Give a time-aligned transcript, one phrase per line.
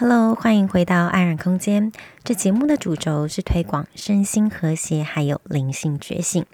[0.00, 1.90] Hello，欢迎回到安然空间。
[2.22, 6.46] 这节目的主轴是推广身心和谐，还有灵性觉醒。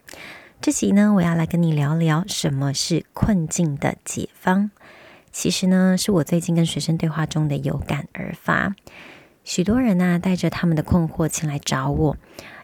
[0.63, 4.71] 这集呢，我要来跟你聊聊什么是困境的解方。
[5.31, 8.75] 其实呢，是我最近跟学生对话中的有感而发。
[9.45, 12.17] 许多人呢、带着他们的困惑前来找我，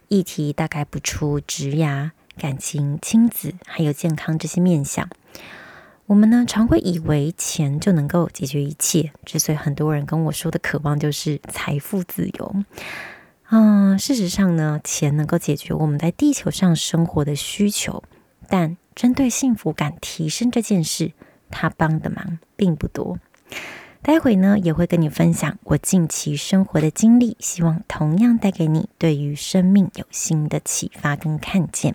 [0.08, 5.06] 议题大概不出职涯、感情、亲子，还有健康这些面向。
[6.10, 12.56] 我们呢，常会以为钱就能够解决一切，之所以很多人跟我说的渴望就是财富自由。
[13.50, 18.02] 嗯，事实上呢，钱能够解决我们在地球上生活的需求，
[18.48, 21.12] 但针对幸福感提升这件事，
[21.48, 23.20] 它帮的忙并不多。
[24.02, 31.94] 待会呢，也会跟你分享我近期生活的经历，希望同样带给你对于生命有新的启发跟看见。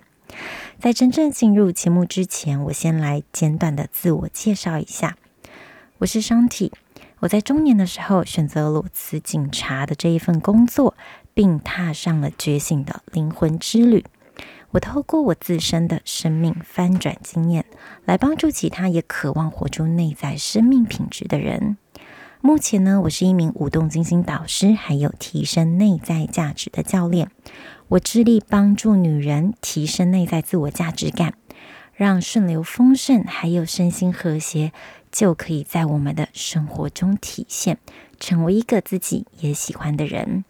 [0.78, 5.16] 在真正进入节目之前，我先来简短的自我介绍一下。
[5.98, 6.72] 我是商体
[7.20, 10.94] 我在中年的时候选择裸辞警察的这一份工作，
[11.32, 14.04] 并踏上了觉醒的灵魂之旅。
[14.72, 17.64] 我透过我自身的生命翻转经验，
[18.04, 21.78] 来帮助其他也渴望活出内在生命品质的人。
[22.46, 27.28] 目前呢，我是一名舞动金星导师，还有提升内在价值的教练。
[27.88, 31.34] 我致力帮助女人提升内在自我价值感，
[31.92, 34.70] 让顺流丰盛还有身心和谐
[35.10, 37.78] 就可以在我们的生活中体现，
[38.20, 40.44] 成为一个自己也喜欢的人。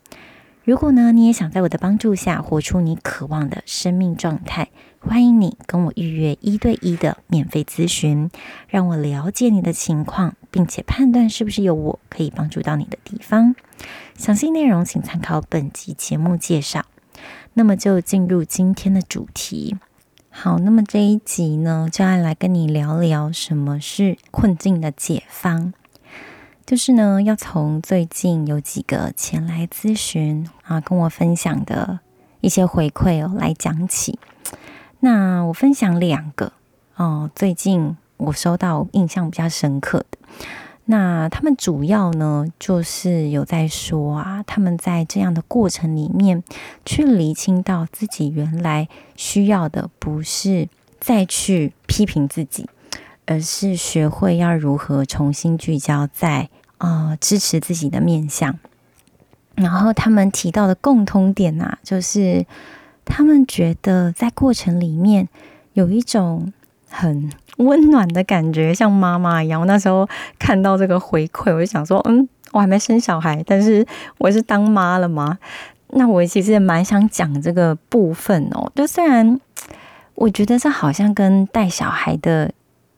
[0.66, 8.28] 如果呢，你也想在我的帮助下活出你渴望的生命状态，欢迎你跟我预约一对一的免费咨询，
[8.66, 13.54] 让我了解你的情况，并且判断是不是有我可以帮助到你的地方。
[14.18, 16.84] 详细内容请参考本集节目介绍。
[17.54, 19.76] 那么就进入今天的主题。
[20.30, 25.72] 好，那么这一集呢，就要来跟你聊聊什么是困境的解方。
[26.66, 32.00] 就是呢，要从最近有几个前来咨询啊，跟我分享的
[32.40, 34.18] 一些回馈哦来讲起。
[34.98, 36.52] 那我分享两个
[36.96, 40.18] 哦，最近我收到印象比较深刻的。
[40.86, 46.42] 那他们主要呢，就是有在说啊，他们在这样的过程里面，
[46.84, 50.68] 去厘清到自己原来需要的，不是
[50.98, 52.68] 再去批评自己，
[53.24, 58.58] 而是学会要如何重新聚焦在、呃、支持自己的面向。
[59.54, 62.44] 然后他们提到的共通点啊，就是
[63.04, 65.28] 他们觉得在过程里面
[65.72, 66.52] 有一种
[66.90, 69.60] 很温暖的感觉，像妈妈一样。
[69.60, 70.06] 我那时候
[70.38, 73.86] 看到这个回馈，我就想说，嗯，我还没生小孩，但是
[74.18, 75.38] 我是当妈了嘛。
[75.90, 78.70] 那我其实也蛮想讲这个部分哦。
[78.74, 79.40] 就虽然
[80.16, 82.52] 我觉得这好像跟带小孩的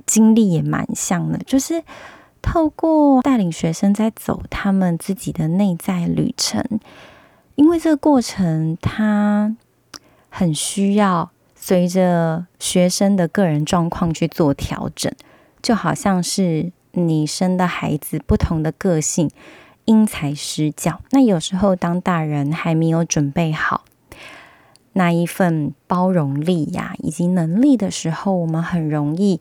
[0.07, 1.81] 经历也蛮像的，就是
[2.51, 6.65] 透过带领学生在走他们自己的内在旅程，
[7.57, 9.55] 因为这个过程他
[10.31, 11.31] 很需要。
[11.61, 15.13] 随着学生的个人状况去做调整，
[15.61, 19.29] 就好像是你生的孩子不同的个性，
[19.85, 21.01] 因材施教。
[21.11, 23.85] 那有时候当大人还没有准备好
[24.93, 29.41] 那一份包容力呀，以及能力的时候，我们很容易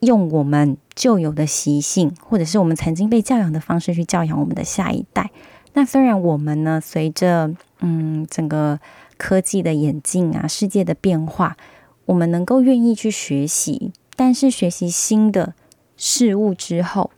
[0.00, 5.30] 用我们旧有的习性，或者是我们曾经被教养的方式去教养我们的下一代。
[5.74, 8.78] 那虽然我们呢，随着嗯整个。
[9.20, 11.56] 科技的演进啊，世界的变化，
[12.04, 15.54] 我们能够愿意去学习，但是学习新的
[15.96, 17.10] 事物之后，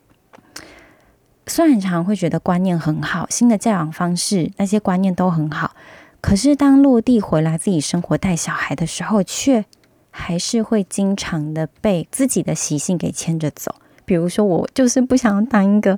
[1.45, 5.75] 虽然常常会觉得观念很好，新的教养方式那些观念都很好，
[6.21, 9.63] 可是当落地回来自己生活带小孩的时候，却
[10.11, 13.73] 还是会经常的被自己的习性给牵着走。
[14.05, 15.97] 比如说，我就是不想当一个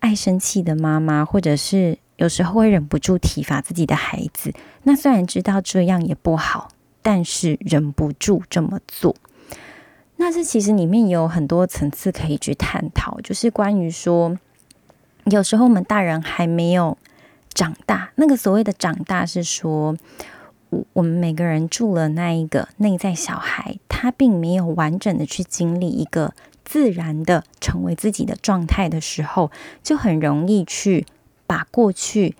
[0.00, 1.98] 爱生气的妈妈，或者是。
[2.16, 4.52] 有时候会忍不住体罚自己的孩子，
[4.82, 6.68] 那虽然知道这样也不好，
[7.00, 9.16] 但是忍不住这么做。
[10.16, 14.38] 那这其实里面有很多层次可以去探讨，就是关于说，
[15.24, 16.98] 有时候我们大人还没有
[17.54, 19.96] 长大，那个所谓的长大是说，
[20.92, 26.34] 我们每个人住了那一个内在小孩，他并没有完整的去经历一个
[26.64, 29.50] 自然的成为自己的状态的时候，
[29.82, 31.06] 就很容易去。
[31.50, 32.36] 把过去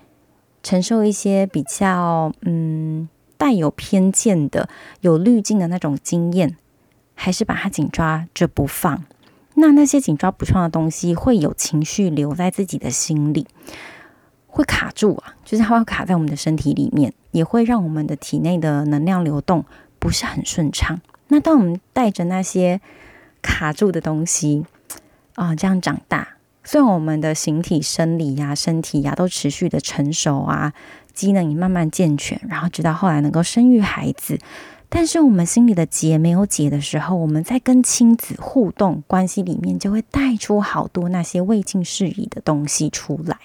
[0.62, 4.68] 承受一些比较嗯带有偏见的、
[5.00, 6.56] 有滤镜的那种经验，
[7.16, 9.02] 还是把它紧抓着不放。
[9.54, 13.48] 那那些紧抓不放的东西，会有情绪留在自己的心里，
[14.50, 19.64] 会卡住啊，就是它会卡在我们的身体里面，也会让我们的体内的能量流动
[19.98, 21.00] 不是很顺畅。
[21.28, 22.80] 那当我们带着那些
[23.40, 24.64] 卡住的东西
[25.36, 26.36] 啊，这样长大。
[26.62, 30.72] 虽然我们的形体、生理呀、身体呀都持续的成熟啊，
[31.14, 34.38] 机能也慢慢健全，然后直到后来能够生育孩子，
[34.90, 43.38] 但是我们心里的结没有解的时候，我们在跟亲子互动关系里面，就会带出好多那些未尽事宜的东西出来。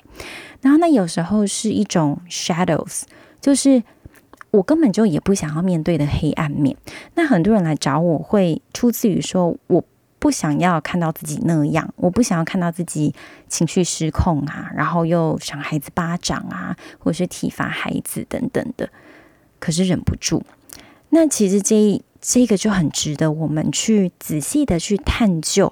[0.60, 3.04] 然后那有时候是一种 shadows，
[3.40, 3.82] 就是
[4.52, 6.76] 我根本就也不想要面对的黑暗面。
[7.14, 9.82] 那很多人来找我会出自于说我。
[10.18, 13.14] 不想要看到自己那样，我不想要看到自己
[13.48, 18.90] 情绪失控啊，然后又赏孩子巴掌啊，或是体罚孩子等等的，
[19.60, 20.42] 可是忍不住。
[21.16, 25.72] 那其实这这个就很值得我们去仔细的去探究，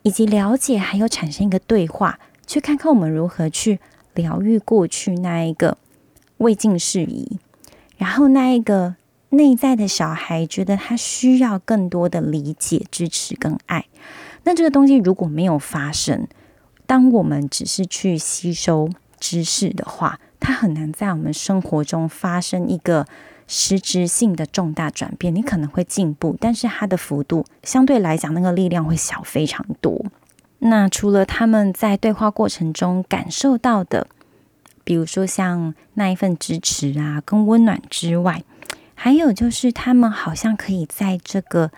[0.00, 3.80] 以及了解，还有产生一个对话，去看看我们如何去
[4.14, 5.76] 疗愈过去那一个
[6.38, 7.38] 未尽事宜，
[7.98, 8.96] 然后那一个。
[9.30, 13.84] 内在的小孩觉得他需要更多的理解、支持跟爱。
[14.44, 16.26] 那这个东西如果没有发生，
[16.86, 18.88] 当我们只是去吸收
[19.20, 23.06] 知识的话，它很难在我们生活中发生一个
[23.48, 25.34] 实质性的重大转变。
[25.34, 30.04] 你可能会进步，但是它的幅度相对来讲，那个力量会小非常多。
[30.60, 34.06] 那除了他们在对话过程中感受到的，
[34.84, 38.44] 比如说像那一份支持啊，跟温暖之外，
[38.94, 41.70] 还有就是，他们好像可以在这个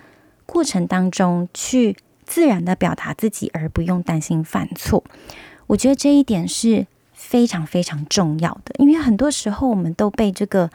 [0.47, 5.05] 过程当中去自然的表达自己，而不用担心犯错。
[5.67, 10.71] 我觉得这一点是非常非常重要的，因为很多时候我们都被这个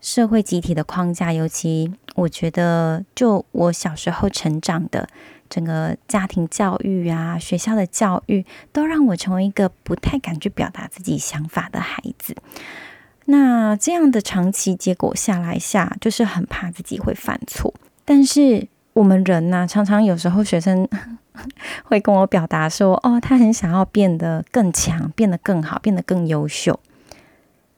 [0.00, 5.08] 社会集体的框架，尤其我觉得，就我小时候成长的
[5.48, 12.34] 整个家庭教育啊、学校的教育，都让我成为一个不太敢去表达自己想法的孩子。
[13.26, 17.72] 那这样的长期结果下来下，就是很怕自己会犯错。
[18.04, 20.88] 但是我们人呢、常常有时候学生
[21.84, 26.80] 会跟我表达说：“哦，他很想要变得更强，变得更好，变得更优秀。”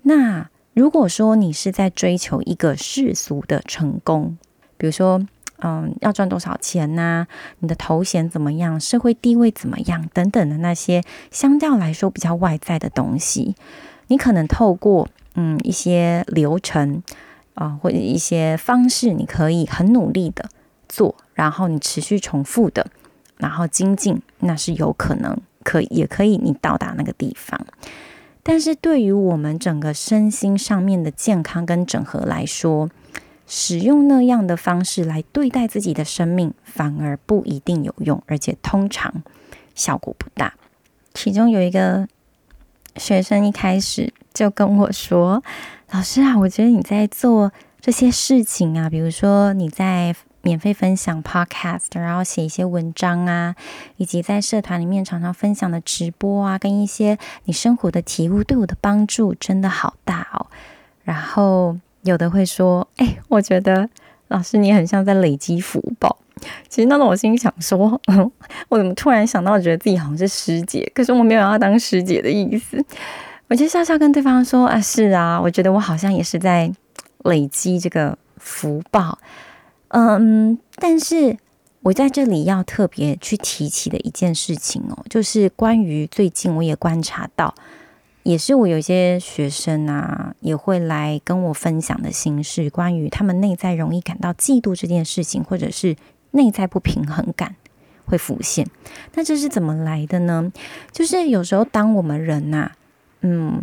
[0.03, 4.37] 那如果说你是在追求一个世俗的成功，
[4.77, 5.27] 比如说，
[5.59, 7.27] 嗯，要赚多少钱呐、
[7.59, 8.79] 你的头衔怎么样？
[8.81, 10.09] 社会地位怎么样？
[10.13, 13.55] 等等的那些相较来说比较外在的东西，
[14.09, 15.09] 你可能透过。
[15.35, 17.03] 嗯，一些流程
[17.55, 20.51] 啊、或者一些方式，你可以很努力的
[20.91, 22.87] 做，然后你持续重复的，
[23.39, 25.35] 然后精进，那是有可能
[25.65, 27.59] 可，也可以你到达那个地方。
[28.43, 32.91] 但是对于我们整个身心上面的健康跟整合来说，
[33.47, 39.23] 使用那样的方式来对待自己的生命，反而不一定有用，而且通常
[39.75, 40.55] 效果不大。
[41.15, 42.09] 其中有一个
[42.97, 44.13] 学生一开始。
[44.35, 45.45] 就跟我说
[45.93, 47.53] ：“老师啊，我觉得你在做
[47.83, 53.55] 这些事情啊，比如说你在免费分享 podcast，然后写一些文章啊，
[53.97, 60.47] 以及在社团里面常常分享的直播啊，跟一些你生活的体悟，对我的帮助真的好大哦。
[61.05, 63.89] 然后有的会说：‘哎，我觉得
[64.29, 66.19] 老师你很像在累积福报。’
[66.69, 68.01] 其实那时候我心里想说，
[68.69, 70.91] 我怎么突然想到觉得自己好像是师姐？
[70.95, 72.85] 可是我没有要当师姐的意思。”
[73.49, 76.73] 我就笑笑跟对方说：“啊，是啊，我觉得我好像也是在
[77.25, 79.19] 累积这个福报，
[79.93, 81.37] 嗯，但是
[81.83, 87.55] 我在这里要特别去提起的一件事情哦，就是关于最近我也观察到，
[88.23, 95.97] 也是我有一些学生啊，也会来跟我分享的心事，关于他们内在容易感到嫉妒这件事情，或者是
[96.31, 97.57] 内在不平衡感
[98.07, 98.67] 会浮现。
[99.15, 100.51] 那这是怎么来的呢？
[100.91, 102.71] 就是有时候当我们人呐、”
[103.21, 103.63] 嗯，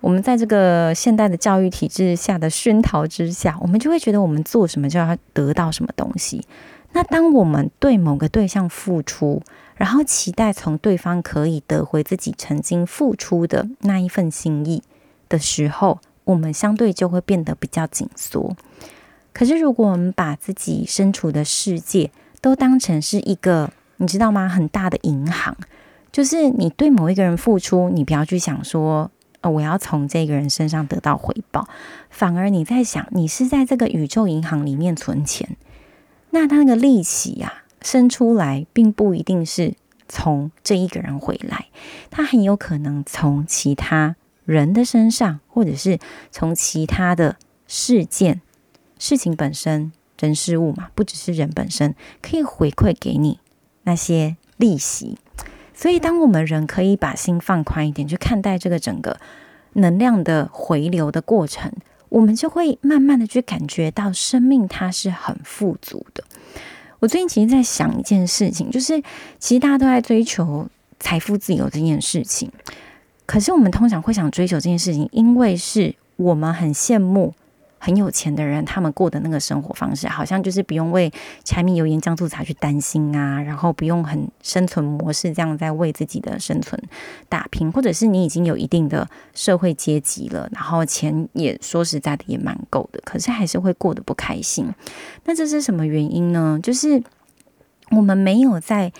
[0.00, 6.46] 我们在这个现代的教育体制下的熏陶之下，我们就会觉得我们做什么就要得到什么东西。
[6.92, 9.42] 那当我们对某个对象付出，
[9.76, 14.82] 然后期待从对方可以得回自己曾经付出的那一份心意
[15.28, 18.56] 的时候，我们相对就会变得比较紧缩。
[19.32, 24.48] 可是，如果我们把自己身处的世界都当成是一个，你知道吗？
[24.48, 25.56] 很大的银行。
[26.10, 31.68] 就是你对某一个人付出，你不要去想说，哦，我要从这个人身上得到回报，
[32.10, 35.56] 反而你在想，你是在这个宇宙银行里面存钱，
[36.30, 39.74] 那他那个利息呀，生出来并不一定是
[40.08, 41.66] 从这一个人回来，
[42.10, 45.98] 他很有可能从其他人的身上，或者是
[46.30, 48.40] 从其他的事件、
[48.98, 53.38] 事情本身、人事物嘛，不只是人本身，可以回馈给你
[53.84, 55.16] 那些利息。
[55.80, 59.16] 所以，当我们人可以把心放宽一点，去看待这个整个
[59.74, 61.72] 能量的回流的过程，
[62.08, 66.24] 我们就会慢慢的去感觉到生命它是很富足的。
[66.98, 69.00] 我最近其实在想一件事情，就是
[69.38, 70.68] 其实大家都在追求
[70.98, 72.50] 财富自由这件事情。
[73.24, 77.32] 可是我们通常会想追求这件事情，因为是我们很羡慕。
[77.78, 81.10] 很有钱的人，他们过的那个生活方式，好像就是不用为
[81.44, 86.80] 柴米油盐酱醋茶去担心啊，然后不用很生存模式这样在为自己的生存
[87.28, 94.68] 打拼，或者是你已经有一定的社会阶级了，然后钱也说实在的也蛮够的，可是还是会过得不开心。
[95.24, 96.58] 那这是什么原因呢？
[96.62, 97.02] 就是
[97.90, 98.92] 我们没有在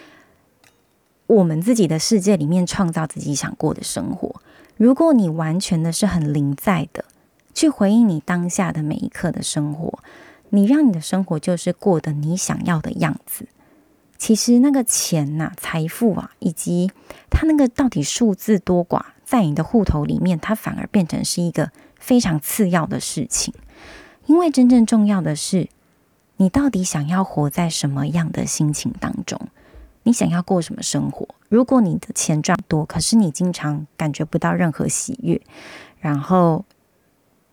[1.27, 4.41] 我们自己的世界里面创造自己想过的生活。
[4.77, 7.05] 如果你完全的是很零在的。
[7.59, 9.99] 去回应你当下的每一刻的生活，
[10.51, 13.49] 你让你的生活就是过得你想要的样子。
[14.17, 16.93] 其实那个钱呐、财富啊，以及
[17.29, 23.53] 它那个到底数字多寡，在你的户头里面，它反而变成是一个非常次要的事情。
[24.27, 25.69] 因为真正重要的是，
[26.37, 29.37] 你到底想要活在什么样的心情当中？
[30.05, 31.27] 你想要过什么生活？
[31.49, 35.43] 如果你的钱赚多，可是你经常感觉不到任何喜悦，
[35.99, 36.65] 然后。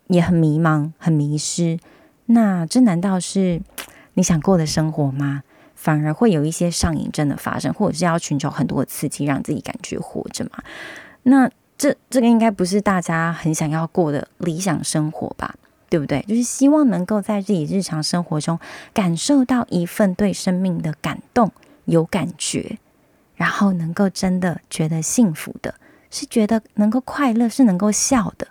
[0.07, 1.79] 也很迷茫，很迷失。
[2.27, 3.61] 那这难道是
[4.15, 5.43] 你想过的生活吗？
[5.75, 10.63] 反而会有一些上瘾症的发生，或者是要寻求很多的刺激，让自己感觉活着嘛？
[11.23, 15.53] 那这这个应该不是大家很想要过的理想生活吧？
[15.89, 16.23] 对不对？
[16.27, 18.57] 就是希望能够在自己日常生活中
[18.93, 21.51] 感受到一份对生命的感动，
[21.85, 22.79] 有感觉，
[23.35, 25.75] 然后能够真的觉得幸福的，
[26.09, 28.47] 是觉得能够快乐，是能够笑的。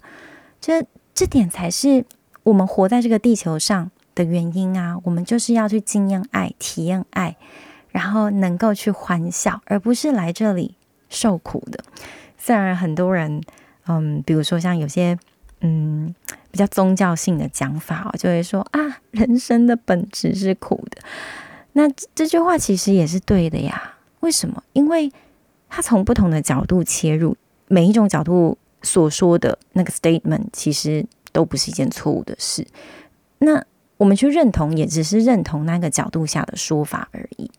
[0.60, 0.86] 这。
[1.14, 2.04] 这点才是
[2.42, 4.98] 我们活在这个地球上的原因啊！
[5.04, 7.36] 我们就是要去经验爱、体验爱，
[7.90, 10.74] 然后能够去欢笑，而不是来这里
[11.08, 11.84] 受苦的。
[12.36, 13.40] 虽然很多人，
[13.86, 15.16] 嗯，比如说像有些，
[15.60, 16.12] 嗯，
[16.50, 21.00] 比较宗教性的讲法哦，就会说啊，人生的本质是苦的。
[21.74, 23.94] 那这句话其实也是对的呀。
[24.20, 24.62] 为什么？
[24.72, 25.12] 因为
[25.68, 27.36] 他从不同的角度切入，
[27.68, 28.58] 每一种角度。
[28.84, 32.64] 所说的那个 statement 其实都不是一件错误的事。
[33.38, 33.64] 那
[33.96, 37.50] 我们去认同，也只是认同那个角度下的说法而已。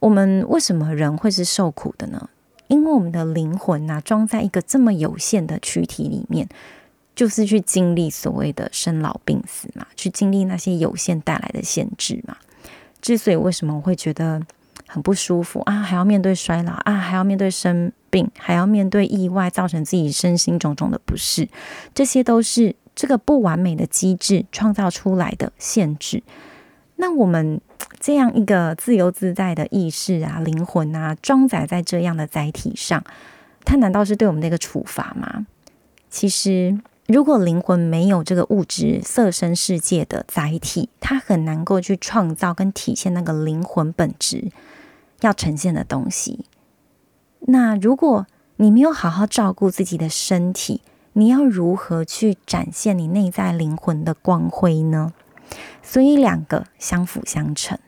[0.00, 2.28] 我们为什么人会是受苦的呢？
[2.68, 6.48] 因为我们的灵魂呐、装在一个这么有限的躯体里面，
[7.14, 12.36] 就是去经历所谓的生老病死嘛，去经历那些有限带来的限制嘛。
[13.00, 14.40] 之所以为什么我会觉得
[14.92, 17.90] 很不舒服啊，还要面对衰老啊，还要面对生。
[18.12, 21.48] 病还要面对意外，造成自己身心种种的不适，
[21.94, 26.22] 这些都是这个不完美的机制创造出来的限制。
[26.96, 27.58] 那我们
[27.98, 33.02] 这样一个自由自在的意识啊、灵魂啊，装载在这样的载体上，
[33.64, 35.46] 它难道是对我们的一个处罚吗？
[36.10, 44.50] 其实，如果灵魂没有这个物质色身世界的载体，它很难够去创造跟体现那个灵魂本质
[45.22, 46.44] 要呈现的东西。
[47.40, 48.26] 那如果
[48.56, 50.82] 你没有好好照顾自己的身体，
[51.14, 55.12] 你要如何去展现你内在灵魂的光辉呢？
[55.82, 57.78] 所以两个相辅相成，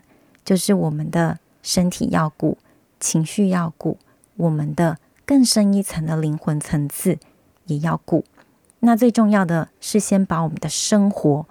[0.44, 2.58] 就是我们的身体要顾，
[2.98, 3.98] 情绪要顾，
[4.36, 7.18] 我们的更深一层的灵魂层次
[7.66, 8.24] 也要顾。
[8.80, 11.46] 那最重要的是先把我们的生活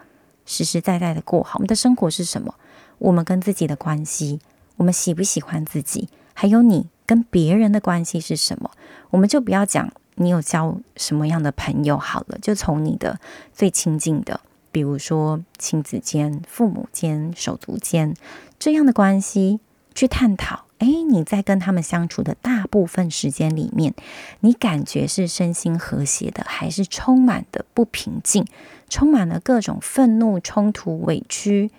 [0.45, 1.53] 实实在在的过好。
[1.55, 2.53] 我们的生活是什么？
[2.99, 4.39] 我们跟自己的关系，
[4.83, 6.09] 我们喜不喜欢自己？
[6.33, 6.87] 还有你。
[7.05, 8.71] 跟别人的关系是什么？
[9.09, 13.19] 我们就不要讲你有交什么样的朋友好了，就从你的
[13.53, 14.39] 最亲近的，
[14.71, 18.15] 比如说亲子间、父母间、手足间
[18.57, 19.59] 这样的关系
[19.93, 20.63] 去探讨。
[20.77, 23.93] 哎，你在跟他们相处的大部分时间里面，
[24.39, 28.45] 你感觉是身心和谐的，还是充满的不平静，
[28.87, 31.69] 充满了各种愤怒、冲突、委屈、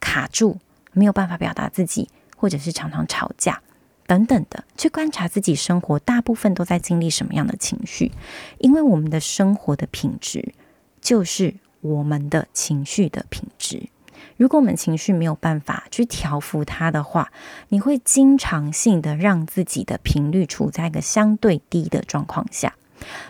[0.00, 0.58] 卡住，
[0.92, 3.60] 没有办法表达自己，或者是常常吵架？
[4.06, 8.12] 等等的，去观察自己生活，大部分都在经历什么样的情绪？
[8.58, 10.54] 因为我们的生活的品质
[11.00, 13.88] 就是我们的情绪的品质。
[14.36, 17.32] 如果我们情绪没有办法去调服它的话，
[17.70, 22.74] 你会经常性的让自己的频率处在一个相对低的状况下。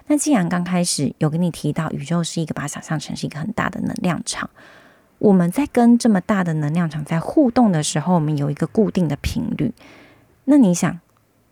[0.08, 4.50] 那既然刚开始有跟你提到，宇宙是一个把想象成是一个很大的能量场，
[5.18, 9.72] 我们在跟这么大的能量场在互动的时候，我们有一个固定的频率。
[10.44, 11.00] 那你想，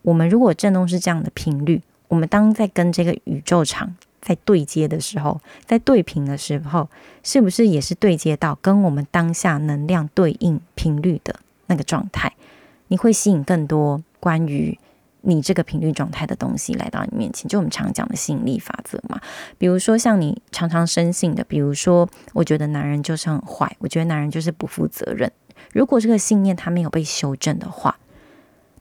[0.03, 6.89] 我们如果振动是这样的频率，我们当在跟这个宇宙场在对接的时候，在对频的时候，
[7.23, 11.35] 是不是也是对接到跟我们当下能量对应频率的
[11.67, 12.33] 那个状态？
[12.87, 14.77] 你会吸引更多关于
[15.25, 19.19] 你这个频率状态的东西来到你面前，就我们常讲的吸引力法则嘛。
[19.57, 25.31] 比如说像你常常深信的，比如说我觉得男人就是很坏，我觉得男人就是不负责任。
[25.73, 27.97] 如果这个信念它没有被修正的话，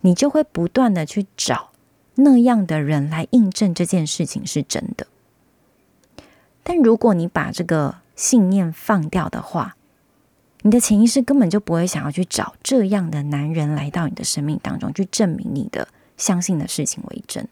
[0.03, 1.71] 你就会不断的去找
[2.17, 5.07] 那样的人来印证这件事情是真的。
[6.63, 9.77] 但如果你把这个信念放掉的话，
[10.63, 15.89] 你的潜意识根本就不会想要去找这样的男人来到你的生命当中，去证明你的
[16.25, 17.47] 相信的事情为真。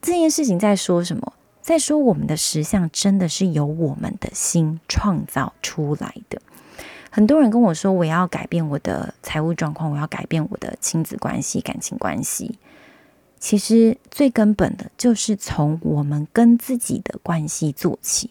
[0.00, 1.32] 这件事情在说什么？
[1.60, 6.40] 在说我们的实相真的是由我们的心创造出来的。
[7.10, 12.56] 很多人跟我说，我要改变我的财务状况，我要改变我的亲子关系、感情关系。
[13.40, 18.30] 其实最根本的就是从我们跟自己的关系做起。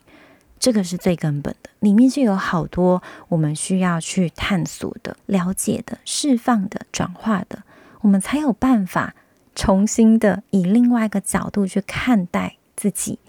[0.60, 7.64] 这个是最根本的，里面就有好多我们需要去探索的、了解的、释放的、转化的，
[8.00, 9.14] 我们才有办法
[9.56, 13.20] 重新的以另外一个角度去看待自己，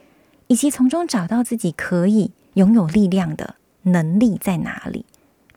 [0.47, 5.05] 以及从中找到自己可以拥有力量的能力在哪里，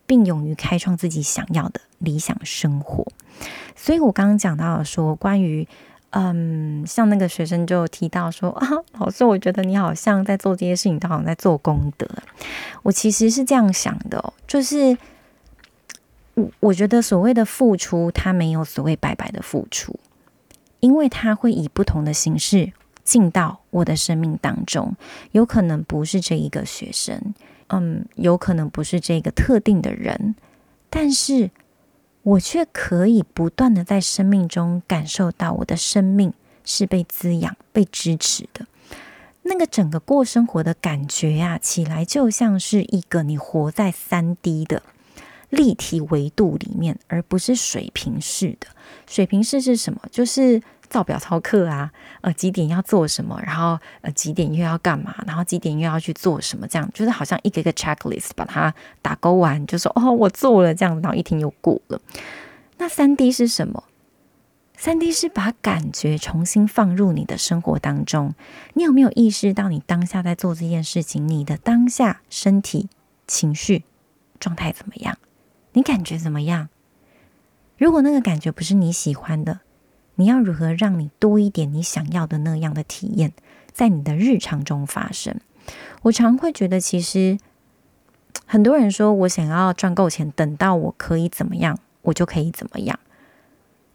[0.06, 3.06] 并勇于开创自己想要的理想生活。
[3.76, 5.68] 所以我刚刚讲到说关于。
[6.12, 12.08] 嗯，像那个学生就提到说 啊，老师，我觉得你好像在做这些事情，都好像在做功德。
[12.82, 14.98] 我其实是这样想的，就是
[16.36, 20.00] 我我觉得所谓的付出，它没有所谓白白的付出，
[20.80, 22.72] 因为它会以不同的形式
[23.04, 24.96] 进到我的生命当中，
[25.32, 27.34] 有可能不是这一个学生，
[27.68, 30.36] 嗯，有可能不是这个特定的人，
[30.90, 31.52] 但是。
[32.24, 36.34] 我却可以不断的在生命中感受到我的生命
[36.66, 38.68] 是被滋养、被支持的。
[39.44, 44.84] 那个整个过生活的感觉呀、啊，起来就像是一个你活在三 D 的
[45.50, 48.68] 立体维度里面，而不是水平式的。
[49.08, 50.02] 水平式是什么？
[50.12, 50.62] 就是。
[50.90, 62.00] 照表操课啊，呃，几点要做什么，然后呃，几点又要干嘛，然后几点又要去做什么，这样就是好像一个一个 checklist 把它打勾完，就说哦，我做了这样，然后一天又过了。
[62.78, 63.84] 那三 D 是什么？
[64.78, 68.34] 三 D 是把感觉重新放入你的生活当中。
[68.76, 71.28] 你有没有意识到你当下在做这件事情？
[71.28, 72.88] 你的当下身体、
[73.28, 73.84] 情绪
[74.40, 75.18] 状态怎么样？
[75.78, 76.70] 你感觉怎么样？
[77.78, 79.60] 如果那个感觉不是你喜欢的，
[80.16, 83.32] 你要如何让你多一点你想要的那样的体验，
[83.72, 85.40] 在你的日常中发生？
[86.02, 87.38] 我常会觉得，其实
[88.48, 93.00] 很多人说我想要赚够钱，等到我可以怎么样，我就可以怎么样。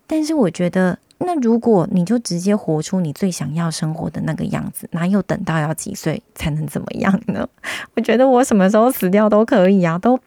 [0.07, 7.49] 但是我觉得，那如果你就直接活出你最想要生活的那个样子，哪有等到要几岁才能怎么样呢？
[7.97, 10.21] 我觉得我什么时候死掉都可以啊，都。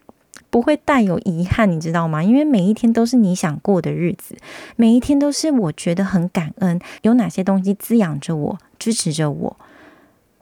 [0.55, 2.23] 不会带有遗憾，你知道吗？
[2.23, 4.37] 因为每一天都是你想过的日子，
[4.77, 9.57] 每一天都是我觉得很感恩，有哪些东西滋养着我，支持着我，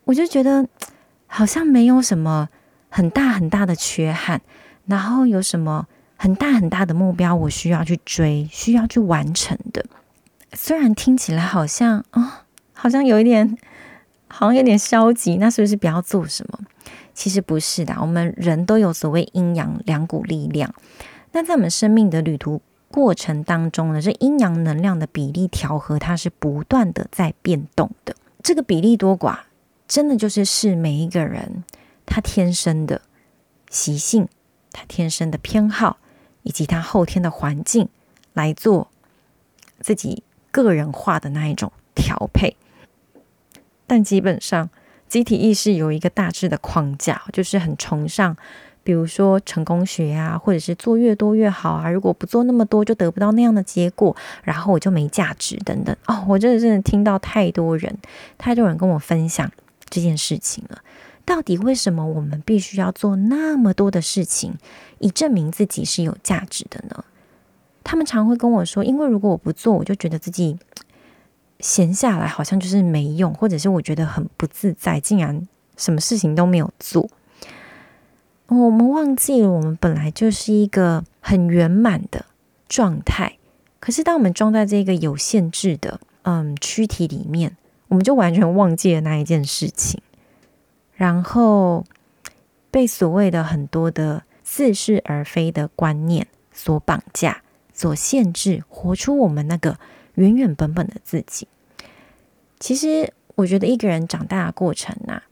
[0.03, 0.67] 我就觉得
[1.25, 2.47] 好像没有什么
[2.89, 4.39] 很大很大的缺憾，
[4.85, 9.83] 然后有什么很大很大的目标我需要去追，需要去完成的。
[10.51, 12.31] 虽然听起来好像啊、哦，
[12.73, 13.57] 好像有一点，
[14.27, 16.59] 好像有点消极，那是不是不要做什么？
[17.13, 20.73] 其实不是的，我们人都有所谓阴阳两股力量。
[21.31, 28.15] 那在我们生命的旅途过程当中呢，这阴阳能量的比例调和，它是不断的在变动的。
[28.41, 29.41] 这个比例多寡，
[29.87, 31.63] 真的就是是每一个人
[32.05, 33.01] 他天生的
[33.69, 34.27] 习性，
[34.71, 35.97] 他天生的偏好，
[36.41, 37.89] 以及他后天的环境
[38.33, 38.89] 来做
[39.79, 42.57] 自己个人化的那一种调配。
[43.85, 44.71] 但基本上。
[45.13, 48.35] 集体意识有一个大致的框架，就是很崇尚，
[48.83, 51.87] 比如说成功学啊，或者是做越多越好啊。
[51.87, 55.95] 如果不做那么多，就得不到那样的结果，然后我就没价值等等。
[56.07, 57.95] 哦，我真的真的听到太多人，
[58.39, 59.51] 太多人跟我分享
[59.87, 60.79] 这件事情了。
[61.23, 64.55] 到底为什么我们必须要做那么多的事情，
[64.97, 67.05] 以证明自己是有价值的呢？
[67.83, 70.57] 他们常会跟我说，因为如果我不做，我就觉得自己。
[71.63, 75.47] 闲下来好像就是没用，或者是我觉得很不自在，竟然
[75.77, 77.09] 什么事情都没有做。
[78.47, 82.25] 我们忘记了，我们本来就是一个很圆满的
[82.67, 83.37] 状态。
[83.79, 87.55] 可是当我们装在这个有限制的嗯躯体里面，
[87.87, 90.01] 我们就完全忘记了那一件事情，
[90.95, 91.85] 然后
[92.69, 97.41] 被所谓的很多的似是而非的观念所绑架、
[97.73, 99.79] 所限制，活出我们那个
[100.15, 101.47] 原原本本的自己。
[102.63, 105.23] 其实，我觉得一个人长大的过程呐、啊，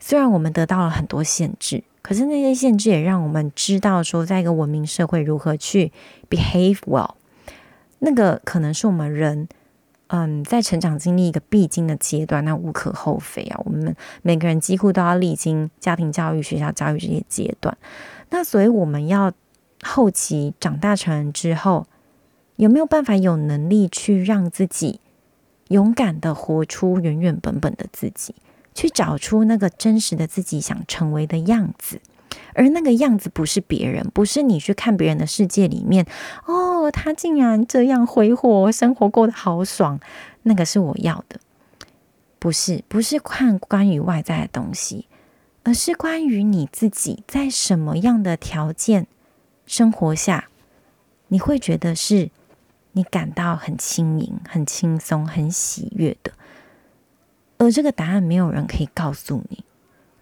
[0.00, 5.92] 虽然我们得到了很多限制，可是那些限制也让我们知道说，在一个文明社会如何去
[6.30, 7.10] behave well。
[7.98, 9.46] 那个可能是我们人，
[10.06, 13.60] 嗯，在成长经历一个必经的阶段，那无可厚非啊。
[13.66, 17.76] 我们每个人几乎都要历经家庭教育、学校教育这些阶段。
[18.30, 19.30] 那所以我们要
[19.82, 21.86] 后期长大成人之后，
[22.56, 25.00] 有没有办法有能力去让自己？
[25.68, 28.34] 勇敢的活出原原本本的自己，
[28.74, 32.00] 去找出那个真实的自己想成为的样子。
[32.54, 36.06] 而那个样子不是别人，不是你去看别人的世界里面，
[36.46, 39.98] 哦，他竟然这样挥霍，生活过得好爽，
[40.42, 41.40] 那个是我要的。
[42.38, 45.06] 不是，不是看关于外在的东西，
[45.64, 49.06] 而是关于你自己在什么样的条件
[49.66, 50.48] 生活下，
[51.28, 52.30] 你会觉得是
[52.98, 56.32] 你感到很轻盈、很轻松、很喜悦的。
[57.58, 59.64] 而这个答案没有人可以告诉你，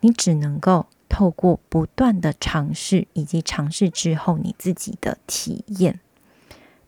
[0.00, 0.86] 你只能够。
[1.08, 6.00] 透过不断的尝试，以及尝试之后你自己的体验，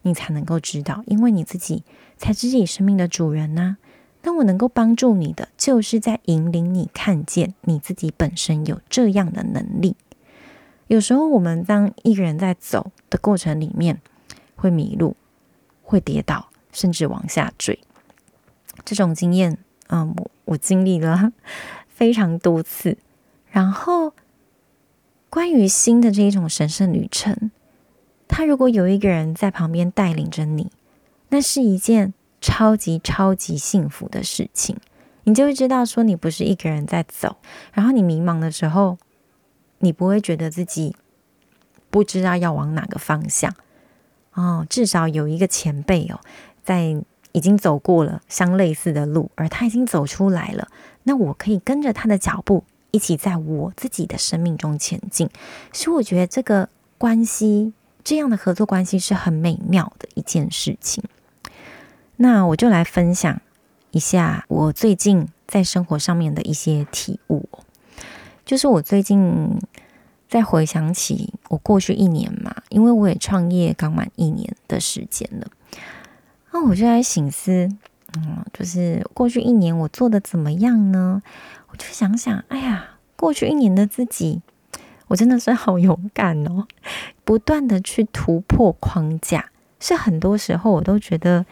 [0.02, 1.84] 你才能够知道，因为你自己
[2.18, 3.78] 才是自己生命的主人呐、
[4.24, 9.96] 那我能够帮助你的，就是在引领你看见你自己本身有这样的能力。
[10.88, 14.00] 有时候我们当一个人在走的过程里面，
[14.56, 15.16] 会迷路，
[15.88, 17.78] 会跌倒，甚至往下坠。
[18.84, 19.56] 这种经验，
[19.88, 21.32] 嗯，我我经历了
[21.88, 22.98] 非常多次。
[23.50, 24.12] 然后，
[25.30, 27.50] 关于新的这一种神圣旅程，
[28.28, 30.70] 他如果有一个人在旁边带领着你，
[31.30, 34.76] 那是一件超级超级幸福的事情。
[35.24, 37.38] 你就会知道，说你不是一个人在走。
[37.72, 38.98] 然后你迷茫的时候，
[39.78, 40.94] 你不会觉得自己
[41.88, 43.54] 不知道要往哪个方向。
[44.40, 46.20] 哦，至少有一个前辈哦，
[46.64, 46.96] 在
[47.32, 50.68] 已经走过了相类似的路，而他已经走出来了。
[51.02, 52.64] 那我可以跟着他的脚步。
[52.90, 55.28] 一起在我自己的生命中前进，
[55.74, 61.04] 所以我觉得这个关系，这样的合作关系是很美妙的一件事情。
[62.16, 63.42] 那我就来分享
[63.90, 67.46] 一下我最近在生活上面的一些体悟。
[68.46, 69.60] 就是我最近
[70.28, 75.46] 再回想起我过去一年嘛，因为我也创业刚满一年的时间了，
[76.52, 77.66] 那我就在省思，
[78.14, 81.22] 嗯，就是过去一年我做的怎么样呢？
[81.70, 84.42] 我就想想，哎呀，过去一年的自己，
[85.06, 86.66] 我真的是好勇敢哦！
[87.24, 91.46] 不断的去突破框架，是很多时候我都觉得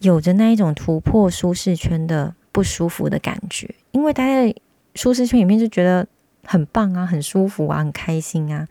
[0.00, 4.54] 有着那一种突破舒适圈的不舒服的感觉，因为待在
[4.94, 6.06] 舒适圈里面就觉得
[6.50, 8.66] 很棒啊，很舒服啊，很开心啊。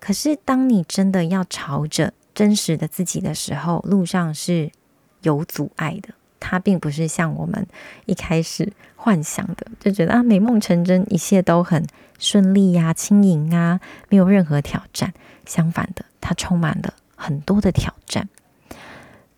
[0.00, 4.70] 可是当你真的要朝着真实的自己的时候，路上是
[5.20, 6.14] 有阻碍的。
[6.40, 7.66] 它并不是像我们
[8.06, 11.84] 一开始幻想的，就觉得啊，美梦成真，一切都很
[12.18, 15.12] 顺利呀、轻盈啊，没有任何挑战。
[15.44, 18.26] 相反的，它充满了很多的挑战。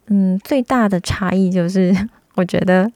[0.07, 2.93] 嗯，最大的差异就是，我觉得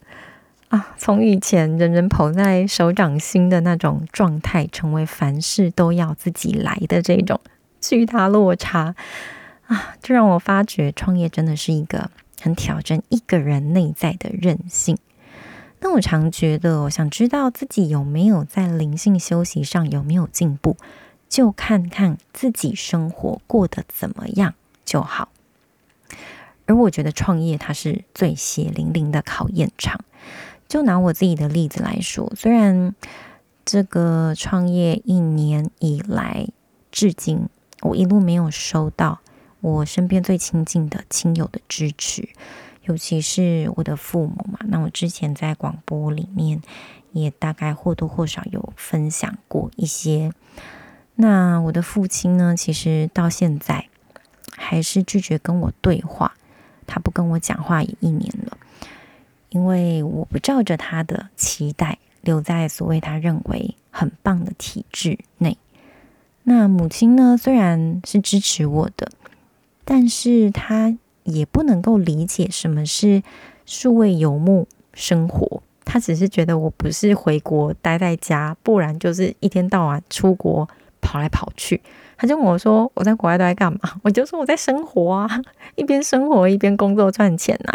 [0.68, 7.40] 啊，从以前人人捧在手掌心的那种状态，成为凡事都要自己来的这种
[7.80, 8.94] 巨大落差
[9.66, 12.10] 啊，就让我发觉创业真的是一个。
[12.42, 14.98] 很挑战一个人内在的韧性。
[15.80, 20.76] 那我常觉得，我想知道自己有没有在灵性休息上有没有进步，
[21.26, 24.52] 就看看自己生活过得怎么样
[24.84, 25.30] 就好。
[26.66, 30.04] 而我觉得创业它是最血淋淋的考验场。
[30.68, 32.94] 就拿我自己的例子来说，虽然
[33.64, 36.48] 这个创业一年以来
[36.90, 37.48] 至今，
[37.82, 39.20] 我一路没有收到。
[39.60, 42.28] 我身边最亲近的亲友的支持，
[42.82, 44.58] 尤其是我的父母嘛。
[44.66, 46.60] 那我之前在广播里面
[47.12, 50.30] 也大概或多或少有分享过一些。
[51.14, 53.88] 那我的父亲呢，其实到现在
[54.54, 56.34] 还是拒绝跟我对话，
[56.86, 58.58] 他不跟我讲话也一年了，
[59.54, 65.56] 因为我不照着他的期待留在所谓他认为很棒的体制内。
[66.42, 69.10] 那母亲呢，虽然是支持我的。
[69.86, 73.22] 但是他也不能够理解什么是
[73.66, 80.66] 数位游牧生活，他只是觉得我不是回国待在家，不然就是一天到晚出国
[81.02, 81.82] 跑来跑去。
[82.16, 85.28] 他就问我说：“我在国外都在干嘛？”我就说：“我在生活啊，
[85.76, 87.72] 一边生活一边工作赚钱呐。”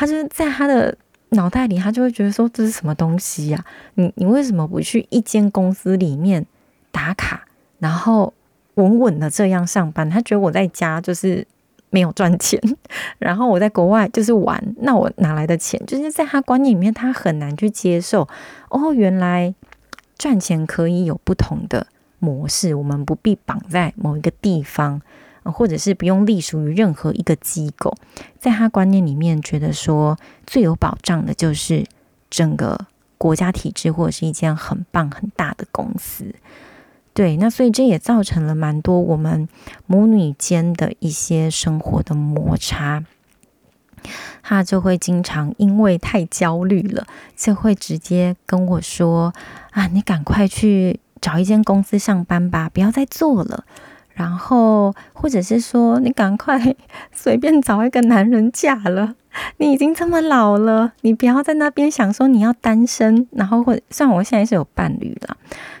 [0.00, 0.96] 他就是在他的
[1.30, 3.62] 脑袋里，他就会觉得说：“这是什么东西呀？
[3.96, 6.46] 你你为什么不去一间公司里面
[6.90, 7.44] 打卡，
[7.78, 8.32] 然后？”
[8.76, 11.46] 稳稳的这样上班，他觉得我在家就是
[11.90, 12.58] 没有赚钱，
[13.18, 15.78] 然后我在国外就是玩，那我哪来的钱？
[15.86, 18.26] 就是在他观念里面，他很难去接受。
[18.70, 19.54] 哦，原来
[20.16, 21.88] 赚钱可以有不同的
[22.20, 25.02] 模式，我们不必绑在某一个地方，
[25.44, 27.94] 或者是不用隶属于任何一个机构。
[28.38, 31.86] 在他观念里面，觉得说最有保障的就是
[32.28, 32.86] 整个
[33.18, 36.34] 国家体制，或者是一间很棒很大的公司。
[37.12, 39.48] 对，那所以这也造成了蛮多我们
[39.86, 43.04] 母女间的一些生活的摩擦。
[44.42, 49.34] 他就会经常因为太焦虑了，就会直接跟我说
[49.72, 53.64] ：“啊，你赶快去找一间公司上班吧，不要再做了。”
[54.20, 56.76] 然后或者是说：“你赶快
[57.10, 59.14] 随便找一个男人嫁了，
[59.56, 65.34] 你已经这么老了，你不要在那边想说你要单身。”然后或者虽然我现在是有伴侣了，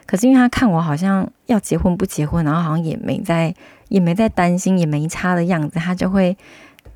[0.06, 3.54] 可是因为他看我好像要结婚不结婚，然后好像也没在
[3.88, 6.34] 也没在担心，也没差的样子，他就会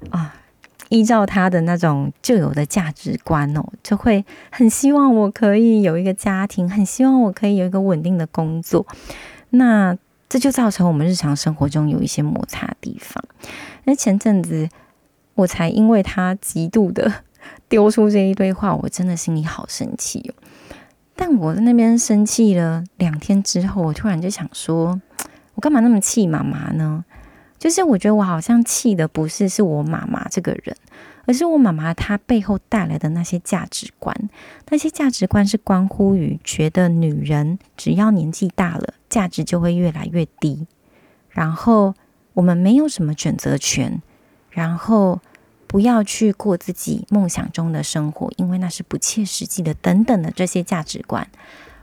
[0.09, 0.35] 啊。
[0.91, 8.87] 依照他的那种旧有的价值观哦，就会很希望我可以有一个家庭，很希望我可以有一个稳定的工作。
[9.51, 9.97] 那
[10.35, 13.23] 这就造成我们日常生活中有一些摩擦的地方。
[13.85, 14.69] 那前阵子
[15.35, 17.23] 我才因为他极度的
[17.71, 20.35] 丢出这一堆话，我真的心里好生气哦。
[21.15, 25.01] 但我在那边生气了两天之后，我突然就想说，
[25.55, 27.05] 我干嘛那么气妈妈呢？
[27.59, 30.77] 就是我觉得我好像气的不是是我妈妈这个人，
[31.25, 34.15] 而是我妈妈她背后带来的那些价值观。
[34.69, 40.67] 那些价值观是关乎于觉得女人只要年纪大了，价值就会越来越低，
[41.31, 41.95] 然后
[42.35, 44.03] 我们没有什么选择权，
[44.51, 45.21] 然后
[45.67, 51.27] 不要去过自己梦想中的生活，因为那是不切实际的等等的这些价值观。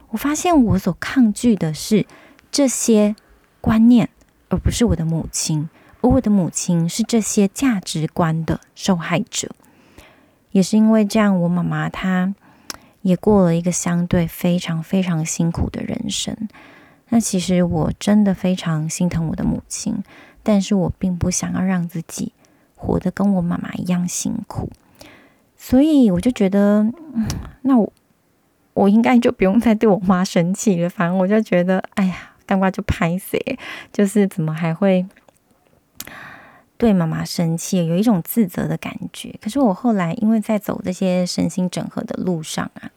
[0.09, 2.05] 我发现我所抗拒的是
[2.51, 3.15] 这些
[3.59, 4.09] 观念。
[4.51, 5.69] 而不是我的母亲，
[6.01, 9.49] 而我的母亲是这些价值观的受害者。
[10.51, 12.35] 也是因为这样，我妈妈她
[13.01, 16.35] 也过了一个相对非常非常辛苦的人生。
[17.07, 20.03] 那其实我真的非常心疼我的母亲，
[20.43, 22.33] 但是我并不想要让自己
[22.75, 24.69] 活得跟我妈妈一样辛苦，
[25.55, 26.91] 所以我就觉得，
[27.61, 27.93] 那我
[28.73, 30.89] 我应该就不用再对我妈生气了。
[30.89, 32.30] 反正我就觉得，哎呀。
[32.45, 33.37] 干嘛就拍死，
[33.91, 35.05] 就是怎么还会
[36.77, 39.35] 对妈妈生气，有一种自责的感觉。
[39.41, 42.91] 可是我后来因为在走这些身心整合的路上啊，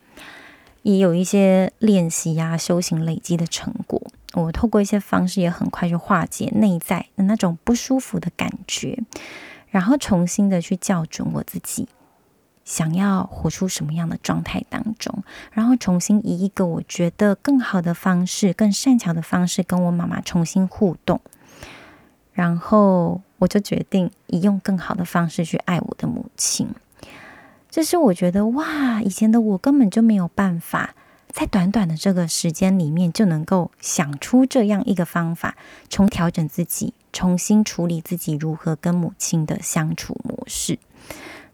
[0.83, 4.01] 也有一些练习呀、修行累积的成果。
[4.33, 8.99] 我透过一些方式，也很快就化解内在的那种不舒服的感觉，
[9.69, 11.87] 然后重新的去校准我自己。
[12.65, 15.23] 想要活出什么样的状态当中，
[15.53, 21.21] 然后重新以一个我觉得更好的方式、更善巧的方式跟我妈妈重新互动，
[22.33, 26.69] 然后我就决定以用更好的方式去爱我的母亲。
[27.69, 30.95] 这是我觉得哇，以前的我根本就没有办法
[31.29, 35.57] 在短短的这个时间里面就能够想出这样一个方法，
[35.91, 40.79] 重调整自己，重新处理自己如何跟母亲的相处模式。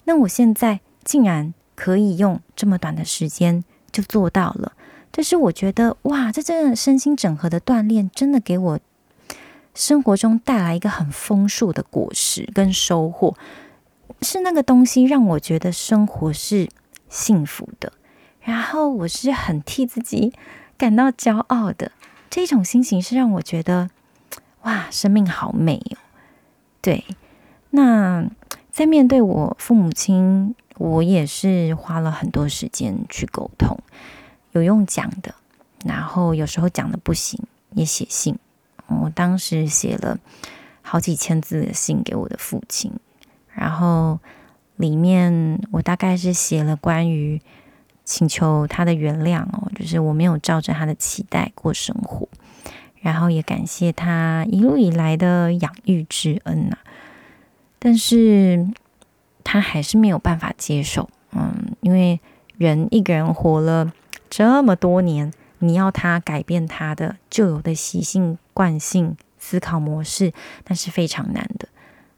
[0.04, 0.78] 那我现在。
[1.02, 4.72] 竟然可以用这么短的时间就做到了，
[5.10, 8.78] 这是我觉得哇，这真的身心整合的锻炼，真的给我
[9.74, 13.34] 生活中带来一个很丰硕的果实跟收获，
[14.20, 16.68] 是那个东西让我觉得生活是
[17.08, 17.92] 幸福的，
[18.42, 20.32] 然后我是很替自己
[20.76, 21.92] 感到骄傲的，
[22.28, 23.88] 这种心情是让我觉得
[24.62, 25.96] 哇，生命好美哦。
[26.82, 27.04] 对，
[27.70, 28.28] 那
[28.70, 30.54] 在面对我父母亲。
[30.80, 33.76] 我也是花了很多时间去沟通，
[34.52, 35.34] 有用讲的，
[35.84, 37.38] 然后有时候讲的不行，
[37.74, 38.38] 也写信。
[38.86, 40.18] 我当时写了
[40.80, 42.90] 好几千字的信给我的父亲，
[43.52, 44.18] 然后
[44.76, 47.42] 里面我大概是写了关于
[48.02, 52.26] 请求他的原谅哦，就是我没有照着他的期待过生活，
[53.02, 56.78] 然后也感谢他一路以来的养育之恩呐、
[57.78, 58.66] 但是。
[59.44, 62.20] 他还是没有办法接受，嗯，因为
[62.58, 63.92] 人一个人活了
[64.28, 70.32] 这么多年，你要他改变他的旧有的习性、惯性、思考模式，
[70.66, 71.68] 那是非常难的。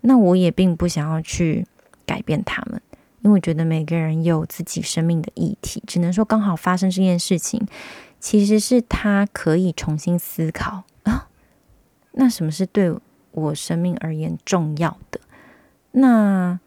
[0.02, 1.66] 那我也并不想要去
[2.04, 2.82] 改变他们，
[3.20, 7.66] 因为我觉得每个人有自己生命的议题，只能说刚好发生这件事情，
[8.18, 11.28] 其实是他可以重新思考啊，
[12.12, 12.92] 那什么是对
[13.30, 15.20] 我生命而言重要的？
[15.92, 16.58] 那。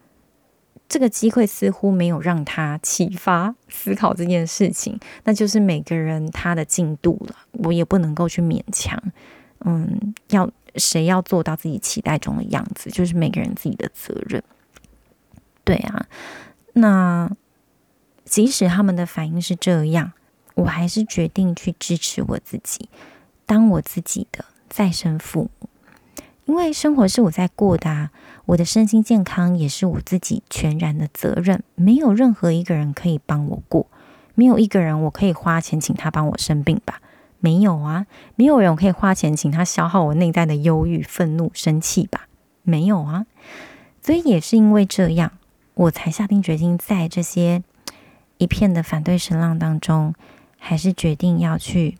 [0.88, 9.02] 这个机会似乎没有让他启发思考这件事情，那就是每个人他的进度了，我也不能够去勉强。
[9.64, 14.42] 嗯，要谁要做到自己期待中的样子，就是每个人自己的责任。
[15.64, 16.06] 对啊，
[16.74, 17.30] 那
[18.24, 20.12] 即使他们的反应是这样，
[20.54, 22.88] 我还是决定去支持我自己，
[23.44, 25.68] 当我自己的再生父母。
[26.46, 28.10] 因为生活是我在过的啊，
[28.46, 33.86] 我的身心健康也是我自己全然的责任，没有任何一个人可以帮我过，
[34.34, 37.00] 没有一个人我可以花钱请他帮我生病吧？
[37.40, 38.06] 没有啊，
[38.36, 42.28] 没有人我可以花钱请他消耗我内在的忧郁、愤怒、生气吧？
[42.62, 43.26] 没有啊，
[44.00, 45.32] 所以也是因为这样，
[45.74, 47.62] 我才下定决心，在这些
[48.38, 50.14] 一片的反对声浪当中，
[50.58, 51.98] 还是决定要去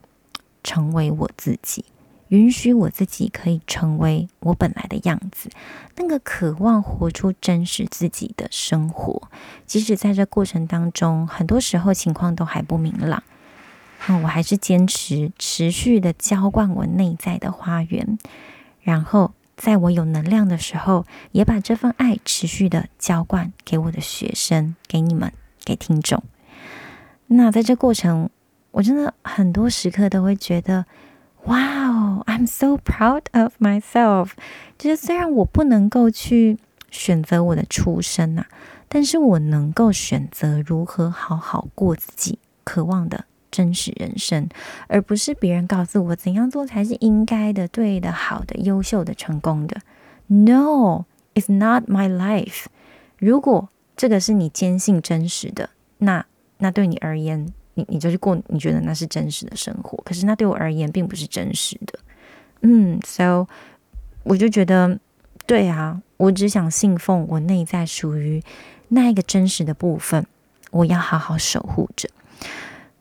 [0.62, 1.84] 成为我自己。
[2.28, 5.48] 允许我自己可以成为我本来的样子，
[5.94, 9.30] 那个渴望活出真实自己的生活，
[9.64, 13.22] 即使在这过程当中，很多时候情况都还不明朗，
[14.08, 18.18] 那我还是坚持持续的浇灌我内在的花园，
[18.80, 25.32] 然后在我有能量的时候，也把这份爱持续的浇灌给我的学生，给你们，
[25.64, 26.24] 给听众。
[27.28, 28.30] 那在这过程，
[28.72, 30.86] 我真的很多时刻都会觉得。
[31.46, 34.30] Wow, I'm so proud of myself。
[34.76, 36.58] 就是虽然我不能够去
[36.90, 38.46] 选择我的出身呐，
[38.88, 44.48] 但是我能够选择如何好好过自己渴望的真实人生，
[44.88, 49.80] 而不是别人告诉我怎样做才是应该的、对的、好的、优秀的、成功的。
[50.26, 51.04] No,
[51.34, 52.64] it's not my life。
[53.18, 56.26] 如果这个是你坚信真实的，那
[56.58, 57.52] 那对你而言。
[57.76, 61.98] 你你就是过，你觉得那是真实的生活，可是那对我而言并不是真实的。
[62.62, 63.46] 嗯，so
[64.22, 64.98] 我就觉得，
[65.46, 68.42] 对啊，我只想信奉我内在属于
[68.88, 70.26] 那一个真实的部分，
[70.70, 72.08] 我要好好守护着。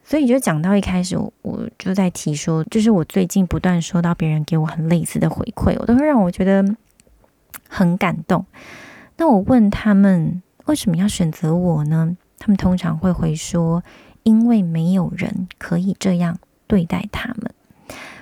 [0.03, 6.75] 所以就讲到一开始，我就在提说，就是我最近不断收到别人给我很类似的回馈，我都会让我觉得
[7.69, 8.45] 很感动。
[9.15, 12.17] 那我问他们为什么要选择我呢？
[12.37, 13.81] 他们通常会回说。
[14.25, 17.53] 因为没有人可以这样对待他们，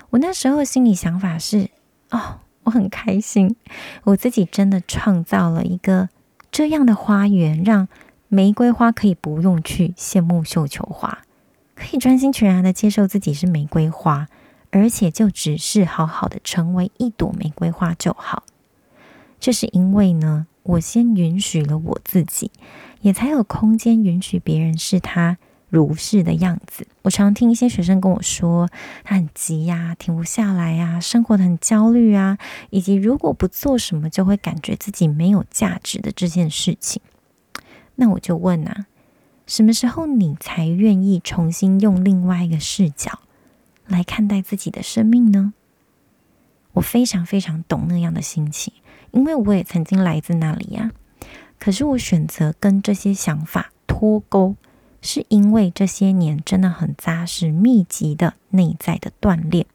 [0.09, 1.69] 我那时候心里想法是：
[2.11, 3.55] 哦，我很开心，
[4.03, 6.09] 我自己真的创造了一个
[6.51, 7.87] 这样的花园，让
[8.27, 11.19] 玫瑰花可以不用去羡慕绣球花，
[11.73, 14.27] 可以专心全然的接受自己是玫瑰花，
[14.71, 18.43] 而且就只是好好的成为一朵玫瑰花就好。
[19.39, 22.51] 这是因为呢，我先允许了我自己，
[22.99, 25.37] 也才有空间允许别人是他。
[25.73, 28.69] 如是的样子，我常听一些学生跟我说，
[29.03, 32.37] 他很急呀，停不下来呀，生活的很焦虑啊，
[32.69, 37.01] 以及如果不做什么就会感觉自己没有价值的这件事情。
[37.95, 38.85] 那我就问啊，
[39.47, 43.21] 什么时候你才愿意重新用另外一个视角
[43.87, 45.53] 来看待自己的生命呢？
[46.73, 48.71] 我非常非常懂那样的心情，
[49.09, 50.91] 因为我也曾经来自那里呀。
[51.57, 54.55] 可是我选择跟这些想法脱钩。
[55.03, 59.67] 是因为这些年真的很扎实、密集的内在的锻炼。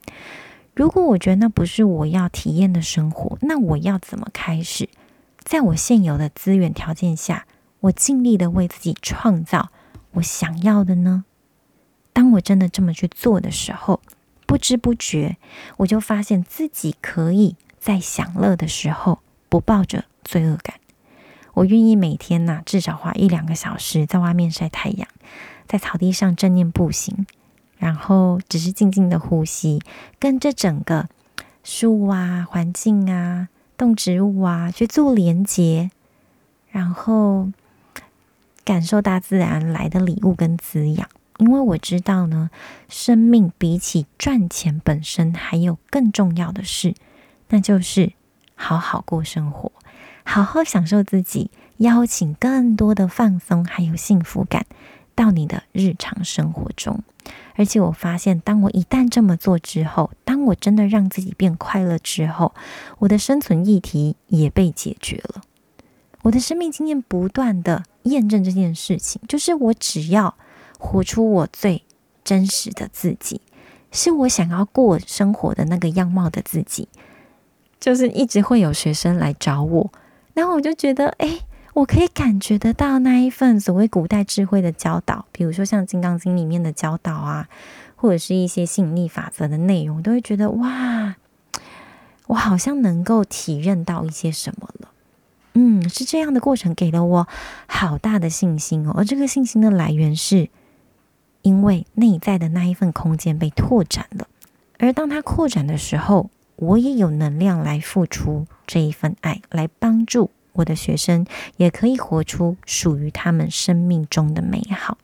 [0.75, 4.89] 如果我觉得那不是我要体验的生活，那我要怎么开始？
[5.43, 7.47] 在我现有的资源条件下，
[7.81, 9.71] 我尽力的为自己创造
[10.13, 11.25] 我想要的呢？
[12.13, 14.01] 当我真的这么去做的时候，
[14.47, 15.37] 不知不觉
[15.79, 20.81] 我就发现自己可以在享乐的时候不抱着罪恶感。
[21.59, 25.09] 我愿意每天呐、至少花一两个小时在外面晒太阳，
[25.67, 27.27] 在草地上正念步行，
[27.79, 29.83] 然后只是静静的呼吸，
[30.21, 31.09] 跟这整个
[31.65, 35.91] 树啊、环境啊、动植物啊去做连接，
[36.71, 37.51] 然后
[38.65, 41.09] 感受大自然来的礼物跟滋养。
[41.39, 42.51] 因为我知道呢，
[42.89, 46.95] 生命比起赚钱本身，还有更重要的事，
[47.49, 48.13] 那就是
[48.55, 49.73] 好好过生活。
[50.31, 54.67] 好好享受自己，邀请更多的放松还有幸福感
[55.15, 57.03] 到你的日常生活中。
[57.55, 62.53] 而且我发现，当我一旦这么做之后，当我真的让自己变快乐之后，
[62.99, 65.41] 我的生存议题也被解决了。
[66.21, 70.37] 我的生命经验不断的验证这件事情，就是我只要
[70.79, 71.83] 活出我最
[72.23, 73.41] 真实的自己，
[73.91, 76.87] 是我想要过生活的那个样貌的自己，
[77.81, 79.91] 就是一直会有学生来找我。
[80.39, 81.41] 然后我就觉得，哎，
[81.75, 87.49] 我可以感觉得到那一份所谓古代智慧的教导，比如说像《金刚经》里面的教导啊，
[87.97, 91.17] 或者是一些吸引力法则的内容，我都会觉得哇，
[92.29, 94.91] 我好像能够体认到一些什么了。
[95.55, 97.29] 嗯，是这样的过程给了我
[97.67, 98.95] 好大的信心哦。
[98.97, 100.51] 而这个信心的来源是，
[101.43, 104.29] 因为内在的那一份空间被拓展了，
[104.79, 108.47] 而当它扩展的时候，我也有能量来付出。
[108.71, 111.25] 这一份爱来帮助我的学生，
[111.57, 114.99] 也可以活出属于他们生命中的美好。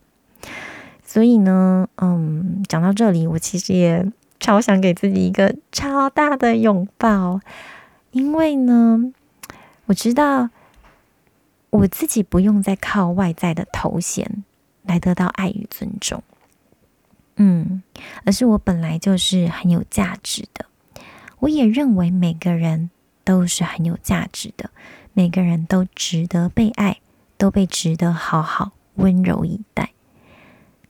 [1.05, 4.05] 所以呢，嗯，讲到这里，我其实也
[4.41, 7.41] 超想给自己一个超大的拥抱，
[8.11, 9.13] 因为呢，
[9.87, 10.51] 我知道
[11.71, 14.43] 我自己不用再靠外在的头衔
[14.83, 16.21] 来得到爱与尊重，
[17.37, 17.83] 嗯，
[18.25, 20.67] 而是我本来就是很有价值的。
[21.39, 22.91] 我也认为每个人。
[23.27, 24.69] 都是很有价值的，
[25.15, 26.99] 每个人都值得被爱，
[27.39, 29.93] 都被值得好好温柔以待。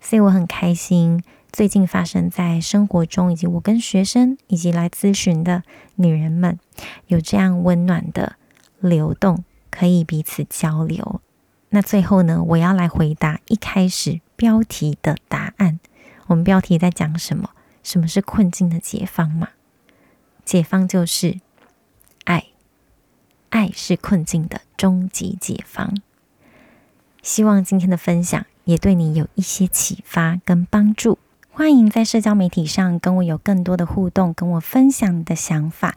[0.00, 1.22] 所以我很开心，
[1.52, 5.62] 最近发生在生活中，以及我跟学生以及来咨询的
[5.96, 6.58] 女人们，
[7.06, 8.36] 有这样温暖的
[8.80, 11.20] 流动，可以彼此交流。
[11.68, 15.78] 那最后呢，我要来回答一开始标题的答案。
[16.28, 17.50] 我们标题在讲什么？
[17.82, 19.48] 什么是困境的解放嘛？
[20.42, 21.40] 解放就是，
[23.54, 25.96] 爱是困境的终极解方。
[27.22, 31.20] 希望今天的分享也对你有一些启发跟帮助。
[31.52, 35.94] 欢迎在社交媒体上跟我有更多的互动，跟我分享你的想法。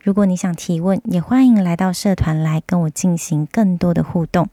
[0.00, 4.48] 如果你想提问，也欢迎来到社团来跟我进行更多的互动。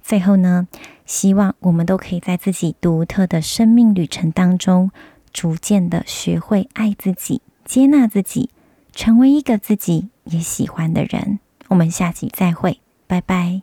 [0.00, 0.68] 最后呢，
[1.04, 4.92] 希望我们都可以在自己独特的生命旅程当中，
[5.32, 8.50] 逐渐的学会爱自己、接纳自己，
[8.92, 11.40] 成为一个自己也喜欢的人。
[11.68, 13.62] 我们下集再会，拜拜。